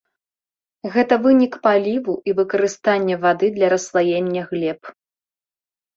[0.93, 4.81] Гэта вынік паліву і выкарыстання вады для расслаення глеб.